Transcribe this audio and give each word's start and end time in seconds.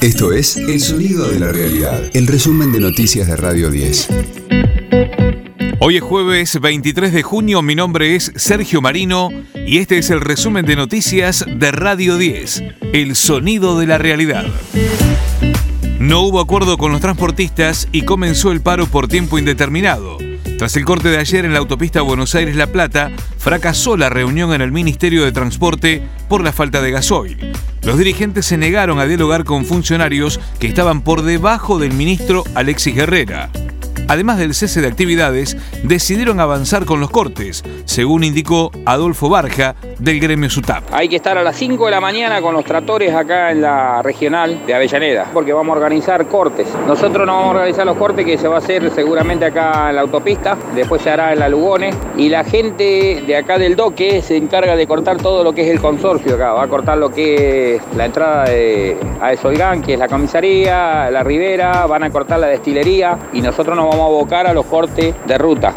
Esto 0.00 0.32
es 0.32 0.56
El 0.56 0.80
Sonido 0.80 1.28
de 1.28 1.38
la 1.38 1.52
Realidad, 1.52 2.00
el 2.14 2.26
resumen 2.26 2.72
de 2.72 2.80
noticias 2.80 3.26
de 3.26 3.36
Radio 3.36 3.70
10. 3.70 4.08
Hoy 5.78 5.98
es 5.98 6.02
jueves 6.02 6.58
23 6.58 7.12
de 7.12 7.22
junio, 7.22 7.60
mi 7.60 7.74
nombre 7.74 8.16
es 8.16 8.32
Sergio 8.34 8.80
Marino 8.80 9.28
y 9.66 9.76
este 9.76 9.98
es 9.98 10.08
el 10.08 10.22
resumen 10.22 10.64
de 10.64 10.76
noticias 10.76 11.44
de 11.46 11.70
Radio 11.70 12.16
10, 12.16 12.64
El 12.94 13.14
Sonido 13.14 13.78
de 13.78 13.86
la 13.86 13.98
Realidad. 13.98 14.46
No 15.98 16.22
hubo 16.22 16.40
acuerdo 16.40 16.78
con 16.78 16.92
los 16.92 17.02
transportistas 17.02 17.86
y 17.92 18.06
comenzó 18.06 18.52
el 18.52 18.62
paro 18.62 18.86
por 18.86 19.06
tiempo 19.06 19.38
indeterminado. 19.38 20.16
Tras 20.60 20.76
el 20.76 20.84
corte 20.84 21.08
de 21.08 21.16
ayer 21.16 21.46
en 21.46 21.54
la 21.54 21.58
autopista 21.58 22.02
Buenos 22.02 22.34
Aires-La 22.34 22.66
Plata, 22.66 23.10
fracasó 23.38 23.96
la 23.96 24.10
reunión 24.10 24.52
en 24.52 24.60
el 24.60 24.72
Ministerio 24.72 25.24
de 25.24 25.32
Transporte 25.32 26.02
por 26.28 26.44
la 26.44 26.52
falta 26.52 26.82
de 26.82 26.90
gasoil. 26.90 27.52
Los 27.82 27.96
dirigentes 27.96 28.44
se 28.44 28.58
negaron 28.58 28.98
a 28.98 29.06
dialogar 29.06 29.44
con 29.44 29.64
funcionarios 29.64 30.38
que 30.58 30.66
estaban 30.66 31.00
por 31.00 31.22
debajo 31.22 31.78
del 31.78 31.94
ministro 31.94 32.44
Alexis 32.54 32.94
Guerrera 32.94 33.48
además 34.10 34.38
del 34.38 34.54
cese 34.54 34.80
de 34.80 34.88
actividades, 34.88 35.56
decidieron 35.84 36.40
avanzar 36.40 36.84
con 36.84 36.98
los 36.98 37.10
cortes, 37.10 37.62
según 37.84 38.24
indicó 38.24 38.72
Adolfo 38.84 39.28
Barja 39.28 39.76
del 40.00 40.18
gremio 40.18 40.50
SUTAP. 40.50 40.82
Hay 40.92 41.08
que 41.08 41.14
estar 41.14 41.38
a 41.38 41.44
las 41.44 41.54
5 41.54 41.84
de 41.84 41.90
la 41.92 42.00
mañana 42.00 42.42
con 42.42 42.52
los 42.52 42.64
tractores 42.64 43.14
acá 43.14 43.52
en 43.52 43.62
la 43.62 44.02
regional 44.02 44.66
de 44.66 44.74
Avellaneda, 44.74 45.30
porque 45.32 45.52
vamos 45.52 45.74
a 45.74 45.78
organizar 45.78 46.26
cortes. 46.26 46.66
Nosotros 46.88 47.24
no 47.24 47.34
vamos 47.34 47.54
a 47.54 47.58
organizar 47.58 47.86
los 47.86 47.96
cortes 47.96 48.26
que 48.26 48.36
se 48.36 48.48
va 48.48 48.56
a 48.56 48.58
hacer 48.58 48.90
seguramente 48.90 49.44
acá 49.44 49.90
en 49.90 49.94
la 49.94 50.02
autopista, 50.02 50.58
después 50.74 51.02
se 51.02 51.10
hará 51.10 51.32
en 51.32 51.38
la 51.38 51.48
Lugones, 51.48 51.94
y 52.16 52.28
la 52.30 52.42
gente 52.42 53.22
de 53.24 53.36
acá 53.36 53.58
del 53.58 53.76
doque 53.76 54.22
se 54.22 54.36
encarga 54.36 54.74
de 54.74 54.88
cortar 54.88 55.18
todo 55.18 55.44
lo 55.44 55.52
que 55.52 55.62
es 55.62 55.68
el 55.68 55.80
consorcio 55.80 56.34
acá, 56.34 56.52
va 56.52 56.64
a 56.64 56.68
cortar 56.68 56.98
lo 56.98 57.12
que 57.12 57.76
es 57.76 57.82
la 57.96 58.06
entrada 58.06 58.46
de 58.46 58.96
Aesolgan, 59.20 59.82
que 59.82 59.92
es 59.92 60.00
la 60.00 60.08
comisaría, 60.08 61.08
la 61.12 61.22
ribera, 61.22 61.86
van 61.86 62.02
a 62.02 62.10
cortar 62.10 62.40
la 62.40 62.48
destilería 62.48 63.16
y 63.32 63.40
nosotros 63.40 63.76
nos 63.76 63.88
vamos 63.88 63.99
a 64.02 64.06
abocar 64.06 64.46
a 64.46 64.52
los 64.52 64.66
cortes 64.66 65.14
de 65.26 65.38
ruta. 65.38 65.72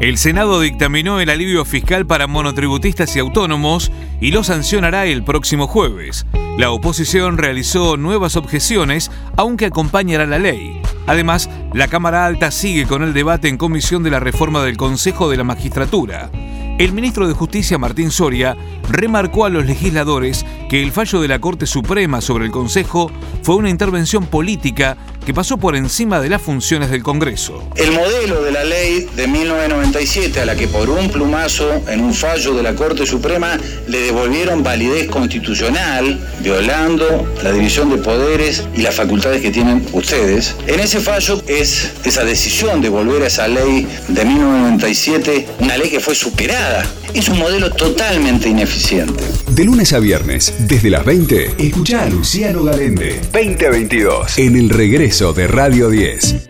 El 0.00 0.16
Senado 0.16 0.60
dictaminó 0.60 1.18
el 1.18 1.28
alivio 1.28 1.64
fiscal 1.64 2.06
para 2.06 2.28
monotributistas 2.28 3.16
y 3.16 3.18
autónomos 3.18 3.90
y 4.20 4.30
lo 4.30 4.44
sancionará 4.44 5.06
el 5.06 5.24
próximo 5.24 5.66
jueves. 5.66 6.24
La 6.56 6.70
oposición 6.70 7.36
realizó 7.36 7.96
nuevas 7.96 8.36
objeciones, 8.36 9.10
aunque 9.36 9.66
acompañará 9.66 10.24
la 10.26 10.38
ley. 10.38 10.80
Además, 11.08 11.50
la 11.72 11.88
Cámara 11.88 12.26
Alta 12.26 12.52
sigue 12.52 12.86
con 12.86 13.02
el 13.02 13.12
debate 13.12 13.48
en 13.48 13.56
comisión 13.56 14.04
de 14.04 14.10
la 14.10 14.20
reforma 14.20 14.62
del 14.62 14.76
Consejo 14.76 15.30
de 15.30 15.36
la 15.36 15.44
Magistratura. 15.44 16.30
El 16.78 16.92
ministro 16.92 17.26
de 17.26 17.34
Justicia, 17.34 17.76
Martín 17.76 18.12
Soria, 18.12 18.56
remarcó 18.88 19.44
a 19.44 19.48
los 19.48 19.66
legisladores 19.66 20.46
que 20.70 20.80
el 20.80 20.92
fallo 20.92 21.20
de 21.20 21.26
la 21.26 21.40
Corte 21.40 21.66
Suprema 21.66 22.20
sobre 22.20 22.44
el 22.44 22.52
Consejo 22.52 23.10
fue 23.42 23.56
una 23.56 23.68
intervención 23.68 24.26
política 24.26 24.96
que 25.26 25.34
pasó 25.34 25.58
por 25.58 25.76
encima 25.76 26.20
de 26.20 26.30
las 26.30 26.40
funciones 26.40 26.90
del 26.90 27.02
Congreso. 27.02 27.62
El 27.76 27.92
modelo 27.92 28.42
de 28.42 28.52
la 28.52 28.64
ley 28.64 29.06
de 29.14 29.26
1997, 29.26 30.40
a 30.40 30.46
la 30.46 30.56
que 30.56 30.68
por 30.68 30.88
un 30.88 31.10
plumazo 31.10 31.82
en 31.88 32.00
un 32.00 32.14
fallo 32.14 32.54
de 32.54 32.62
la 32.62 32.74
Corte 32.74 33.04
Suprema 33.04 33.58
le 33.88 34.00
devolvieron 34.00 34.62
validez 34.62 35.06
constitucional, 35.10 36.18
violando 36.40 37.30
la 37.42 37.52
división 37.52 37.90
de 37.90 37.98
poderes 37.98 38.64
y 38.74 38.80
las 38.80 38.94
facultades 38.94 39.42
que 39.42 39.50
tienen 39.50 39.84
ustedes, 39.92 40.56
en 40.66 40.80
ese 40.80 41.00
fallo 41.00 41.42
es 41.46 41.92
esa 42.04 42.24
decisión 42.24 42.80
de 42.80 42.88
volver 42.88 43.22
a 43.22 43.26
esa 43.26 43.48
ley 43.48 43.86
de 44.08 44.24
1997, 44.24 45.46
una 45.58 45.76
ley 45.76 45.90
que 45.90 46.00
fue 46.00 46.14
superada. 46.14 46.67
Es 47.14 47.28
un 47.28 47.38
modelo 47.38 47.70
totalmente 47.70 48.48
ineficiente. 48.48 49.24
De 49.50 49.64
lunes 49.64 49.92
a 49.92 49.98
viernes, 49.98 50.54
desde 50.68 50.90
las 50.90 51.04
20, 51.04 51.54
escucha 51.58 52.02
a 52.02 52.08
Luciano 52.08 52.62
Galende. 52.64 53.20
2022. 53.32 54.38
En 54.38 54.56
el 54.56 54.68
regreso 54.70 55.32
de 55.32 55.48
Radio 55.48 55.90
10. 55.90 56.48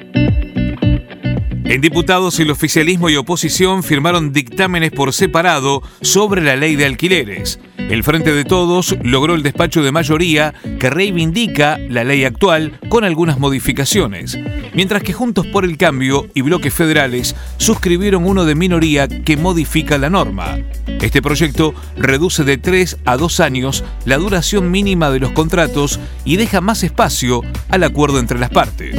En 1.65 1.83
diputados, 1.83 2.41
el 2.41 2.51
oficialismo 2.51 3.11
y 3.11 3.17
oposición 3.17 3.83
firmaron 3.83 4.33
dictámenes 4.33 4.91
por 4.91 5.13
separado 5.13 5.83
sobre 6.01 6.43
la 6.43 6.57
ley 6.57 6.77
de 6.77 6.87
alquileres. 6.87 7.61
El 7.77 8.05
Frente 8.05 8.33
de 8.33 8.45
Todos 8.45 8.97
logró 9.03 9.35
el 9.35 9.43
despacho 9.43 9.83
de 9.83 9.93
mayoría 9.93 10.55
que 10.81 10.91
reivindica 10.91 11.79
la 11.89 12.05
ley 12.05 12.25
actual 12.25 12.79
con 12.89 13.05
algunas 13.05 13.39
modificaciones, 13.39 14.39
mientras 14.79 15.03
que 15.03 15.13
Juntos 15.13 15.45
por 15.49 15.65
el 15.65 15.77
Cambio 15.77 16.29
y 16.35 16.43
bloques 16.43 16.73
federales 16.73 17.35
suscribieron 17.57 18.25
uno 18.25 18.45
de 18.45 18.55
minoría 18.55 19.09
que 19.09 19.37
modifica 19.37 19.99
la 19.99 20.09
norma. 20.09 20.57
Este 21.01 21.21
proyecto 21.21 21.75
reduce 21.97 22.45
de 22.45 22.59
tres 22.59 22.97
a 23.05 23.17
dos 23.17 23.41
años 23.41 23.83
la 24.05 24.19
duración 24.19 24.71
mínima 24.71 25.11
de 25.11 25.19
los 25.19 25.33
contratos 25.33 25.99
y 26.25 26.37
deja 26.37 26.61
más 26.61 26.85
espacio 26.85 27.43
al 27.71 27.83
acuerdo 27.83 28.21
entre 28.21 28.39
las 28.39 28.51
partes. 28.51 28.95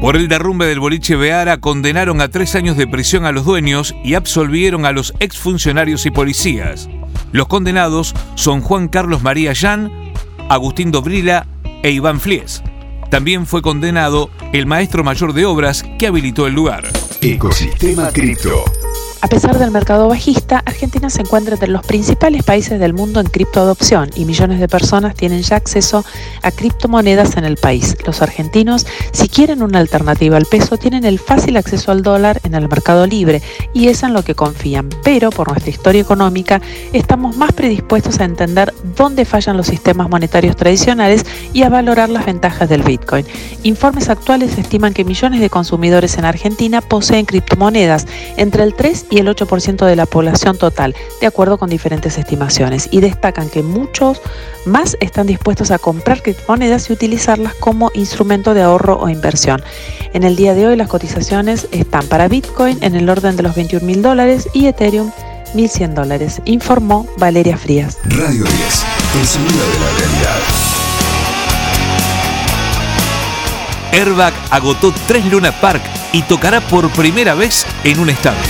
Por 0.00 0.16
el 0.16 0.26
derrumbe 0.26 0.66
del 0.66 0.80
boliche 0.80 1.14
Beara 1.14 1.58
condenaron 1.58 2.20
a 2.22 2.26
tres 2.26 2.56
años 2.56 2.76
de 2.76 2.88
prisión 2.88 3.26
a 3.26 3.30
los 3.30 3.44
dueños 3.44 3.94
y 4.02 4.14
absolvieron 4.14 4.84
a 4.84 4.90
los 4.90 5.14
exfuncionarios 5.20 6.04
y 6.04 6.10
policías. 6.10 6.88
Los 7.30 7.46
condenados 7.46 8.12
son 8.34 8.60
Juan 8.60 8.88
Carlos 8.88 9.22
María 9.22 9.54
Jan, 9.54 9.92
Agustín 10.48 10.90
Dobrila 10.90 11.46
e 11.84 11.92
Iván 11.92 12.18
Flies. 12.18 12.64
También 13.10 13.46
fue 13.46 13.62
condenado 13.62 14.30
el 14.52 14.66
maestro 14.66 15.04
mayor 15.04 15.32
de 15.32 15.44
obras 15.46 15.84
que 15.98 16.06
habilitó 16.06 16.46
el 16.46 16.54
lugar. 16.54 16.88
Ecosistema 17.20 18.10
Cripto. 18.10 18.64
A 19.26 19.28
pesar 19.28 19.58
del 19.58 19.72
mercado 19.72 20.06
bajista, 20.06 20.62
Argentina 20.64 21.10
se 21.10 21.22
encuentra 21.22 21.54
entre 21.54 21.68
los 21.68 21.84
principales 21.84 22.44
países 22.44 22.78
del 22.78 22.94
mundo 22.94 23.18
en 23.18 23.26
criptoadopción 23.26 24.08
y 24.14 24.24
millones 24.24 24.60
de 24.60 24.68
personas 24.68 25.16
tienen 25.16 25.42
ya 25.42 25.56
acceso 25.56 26.04
a 26.42 26.52
criptomonedas 26.52 27.36
en 27.36 27.44
el 27.44 27.56
país. 27.56 27.96
Los 28.06 28.22
argentinos, 28.22 28.86
si 29.10 29.28
quieren 29.28 29.64
una 29.64 29.80
alternativa 29.80 30.36
al 30.36 30.46
peso, 30.46 30.76
tienen 30.76 31.04
el 31.04 31.18
fácil 31.18 31.56
acceso 31.56 31.90
al 31.90 32.02
dólar 32.02 32.40
en 32.44 32.54
el 32.54 32.68
mercado 32.68 33.04
libre 33.04 33.42
y 33.74 33.88
es 33.88 34.04
en 34.04 34.12
lo 34.12 34.22
que 34.22 34.36
confían. 34.36 34.90
Pero 35.02 35.30
por 35.30 35.48
nuestra 35.48 35.70
historia 35.70 36.02
económica, 36.02 36.62
estamos 36.92 37.36
más 37.36 37.52
predispuestos 37.52 38.20
a 38.20 38.26
entender 38.26 38.72
dónde 38.96 39.24
fallan 39.24 39.56
los 39.56 39.66
sistemas 39.66 40.08
monetarios 40.08 40.54
tradicionales 40.54 41.26
y 41.52 41.64
a 41.64 41.68
valorar 41.68 42.10
las 42.10 42.26
ventajas 42.26 42.68
del 42.68 42.84
Bitcoin. 42.84 43.26
Informes 43.64 44.08
actuales 44.08 44.56
estiman 44.56 44.94
que 44.94 45.04
millones 45.04 45.40
de 45.40 45.50
consumidores 45.50 46.16
en 46.16 46.26
Argentina 46.26 46.80
poseen 46.80 47.26
criptomonedas, 47.26 48.06
entre 48.36 48.62
el 48.62 48.72
3 48.72 49.06
y 49.16 49.18
el 49.18 49.28
8% 49.28 49.86
de 49.86 49.96
la 49.96 50.04
población 50.04 50.58
total, 50.58 50.94
de 51.22 51.26
acuerdo 51.26 51.56
con 51.56 51.70
diferentes 51.70 52.18
estimaciones, 52.18 52.88
y 52.90 53.00
destacan 53.00 53.48
que 53.48 53.62
muchos 53.62 54.20
más 54.66 54.98
están 55.00 55.26
dispuestos 55.26 55.70
a 55.70 55.78
comprar 55.78 56.22
criptomonedas 56.22 56.90
y 56.90 56.92
utilizarlas 56.92 57.54
como 57.54 57.90
instrumento 57.94 58.52
de 58.52 58.60
ahorro 58.60 58.98
o 58.98 59.08
inversión. 59.08 59.62
En 60.12 60.22
el 60.22 60.36
día 60.36 60.52
de 60.52 60.66
hoy 60.66 60.76
las 60.76 60.88
cotizaciones 60.88 61.66
están 61.72 62.06
para 62.08 62.28
Bitcoin 62.28 62.76
en 62.82 62.94
el 62.94 63.08
orden 63.08 63.36
de 63.36 63.42
los 63.42 63.54
21 63.54 63.86
mil 63.86 64.02
dólares 64.02 64.50
y 64.52 64.66
Ethereum 64.66 65.10
1.100 65.54 65.94
dólares, 65.94 66.42
informó 66.44 67.06
Valeria 67.16 67.56
Frías. 67.56 67.96
Radio 68.04 68.44
10, 68.44 68.84
el 69.18 69.26
sonido 69.26 69.66
de 69.66 69.78
la 69.78 69.90
realidad. 69.98 70.40
Airbag 73.92 74.34
agotó 74.50 74.92
tres 75.06 75.24
Luna 75.24 75.58
Park 75.58 75.95
y 76.16 76.22
tocará 76.22 76.62
por 76.62 76.88
primera 76.92 77.34
vez 77.34 77.66
en 77.84 78.00
un 78.00 78.08
estadio. 78.08 78.40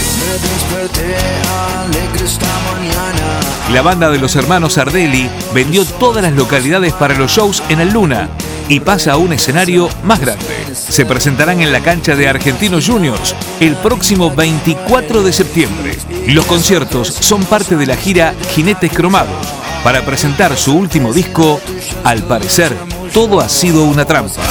La 3.73 3.83
banda 3.83 4.09
de 4.09 4.19
los 4.19 4.37
hermanos 4.37 4.79
Ardelli 4.79 5.29
vendió 5.53 5.85
todas 5.85 6.23
las 6.23 6.33
localidades 6.35 6.93
para 6.93 7.19
los 7.19 7.33
shows 7.33 7.65
en 7.69 7.81
el 7.81 7.91
Luna 7.93 8.29
y 8.69 8.79
pasa 8.79 9.15
a 9.15 9.17
un 9.17 9.33
escenario 9.33 9.89
más 10.05 10.21
grande. 10.21 10.45
Se 10.75 11.05
presentarán 11.07 11.61
en 11.61 11.73
la 11.73 11.81
cancha 11.81 12.15
de 12.15 12.29
Argentinos 12.29 12.87
Juniors 12.87 13.35
el 13.59 13.75
próximo 13.75 14.31
24 14.31 15.25
de 15.25 15.33
septiembre. 15.33 15.99
Los 16.29 16.45
conciertos 16.45 17.09
son 17.09 17.45
parte 17.47 17.75
de 17.75 17.87
la 17.87 17.97
gira 17.97 18.33
Jinetes 18.55 18.93
Cromados 18.93 19.45
para 19.83 20.05
presentar 20.05 20.57
su 20.57 20.77
último 20.77 21.13
disco. 21.13 21.61
Al 22.05 22.23
parecer, 22.23 22.73
todo 23.13 23.41
ha 23.41 23.49
sido 23.49 23.83
una 23.83 24.05
trampa. 24.05 24.43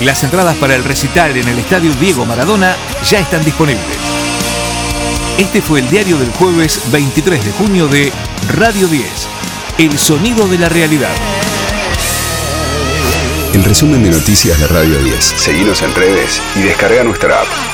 Las 0.00 0.22
entradas 0.24 0.56
para 0.56 0.74
el 0.74 0.84
recital 0.84 1.34
en 1.36 1.48
el 1.48 1.58
Estadio 1.58 1.90
Diego 1.94 2.26
Maradona 2.26 2.76
ya 3.08 3.18
están 3.18 3.42
disponibles. 3.42 3.82
Este 5.38 5.62
fue 5.62 5.80
el 5.80 5.88
diario 5.88 6.18
del 6.18 6.30
jueves 6.32 6.82
23 6.92 7.42
de 7.42 7.52
junio 7.52 7.88
de 7.88 8.12
Radio 8.56 8.88
10, 8.88 9.06
El 9.78 9.98
Sonido 9.98 10.46
de 10.48 10.58
la 10.58 10.68
Realidad. 10.68 11.14
El 13.54 13.64
resumen 13.64 14.02
de 14.04 14.10
noticias 14.10 14.60
de 14.60 14.66
Radio 14.66 14.98
10. 14.98 15.16
Seguimos 15.36 15.80
en 15.80 15.94
redes 15.94 16.42
y 16.56 16.60
descarga 16.60 17.02
nuestra 17.02 17.40
app. 17.40 17.65